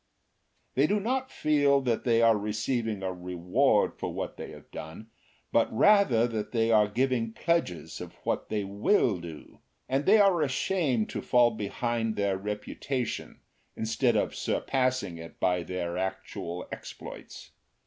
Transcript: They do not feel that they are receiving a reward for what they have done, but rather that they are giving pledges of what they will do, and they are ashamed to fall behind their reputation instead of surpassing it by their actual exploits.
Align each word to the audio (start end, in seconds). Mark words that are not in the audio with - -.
They 0.73 0.87
do 0.87 0.99
not 0.99 1.29
feel 1.29 1.79
that 1.81 2.05
they 2.05 2.23
are 2.23 2.35
receiving 2.35 3.03
a 3.03 3.13
reward 3.13 3.99
for 3.99 4.11
what 4.11 4.35
they 4.35 4.49
have 4.49 4.71
done, 4.71 5.11
but 5.51 5.71
rather 5.71 6.27
that 6.27 6.51
they 6.53 6.71
are 6.71 6.87
giving 6.87 7.33
pledges 7.33 8.01
of 8.01 8.15
what 8.23 8.49
they 8.49 8.63
will 8.63 9.19
do, 9.19 9.59
and 9.87 10.07
they 10.07 10.17
are 10.19 10.41
ashamed 10.41 11.11
to 11.11 11.21
fall 11.21 11.51
behind 11.51 12.15
their 12.15 12.35
reputation 12.35 13.41
instead 13.75 14.15
of 14.15 14.33
surpassing 14.33 15.19
it 15.19 15.39
by 15.39 15.61
their 15.61 15.99
actual 15.99 16.67
exploits. 16.71 17.51